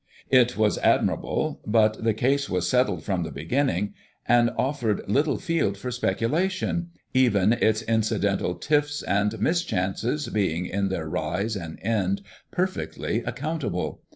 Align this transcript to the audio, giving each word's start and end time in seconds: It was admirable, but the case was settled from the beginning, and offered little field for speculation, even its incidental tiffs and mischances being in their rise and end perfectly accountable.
It 0.31 0.57
was 0.57 0.79
admirable, 0.79 1.61
but 1.63 2.03
the 2.03 2.15
case 2.15 2.49
was 2.49 2.67
settled 2.67 3.03
from 3.03 3.21
the 3.21 3.29
beginning, 3.29 3.93
and 4.27 4.49
offered 4.57 5.03
little 5.07 5.37
field 5.37 5.77
for 5.77 5.91
speculation, 5.91 6.89
even 7.13 7.53
its 7.53 7.83
incidental 7.83 8.55
tiffs 8.55 9.03
and 9.03 9.39
mischances 9.39 10.27
being 10.29 10.65
in 10.65 10.89
their 10.89 11.07
rise 11.07 11.55
and 11.55 11.77
end 11.83 12.23
perfectly 12.49 13.21
accountable. 13.25 14.01